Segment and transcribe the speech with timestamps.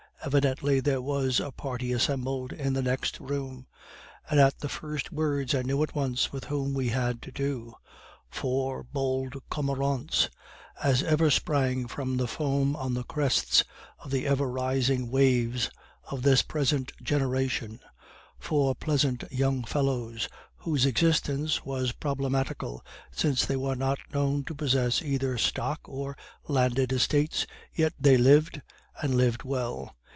[0.23, 3.65] Evidently there was a party assembled in the next room,
[4.29, 7.73] and at the first words I knew at once with whom we had to do
[8.29, 10.29] four bold cormorants
[10.83, 13.63] as ever sprang from the foam on the crests
[13.97, 15.71] of the ever rising waves
[16.11, 17.79] of this present generation
[18.37, 25.01] four pleasant young fellows whose existence was problematical, since they were not known to possess
[25.01, 26.15] either stock or
[26.47, 28.61] landed estates, yet they lived,
[29.01, 29.95] and lived well.